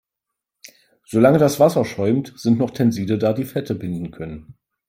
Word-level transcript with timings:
Solange 1.05 1.37
das 1.37 1.59
Wasser 1.59 1.85
schäumt, 1.85 2.33
sind 2.35 2.57
noch 2.57 2.71
Tenside 2.71 3.19
da, 3.19 3.33
die 3.33 3.45
Fette 3.45 3.75
binden 3.75 4.09
können. 4.09 4.55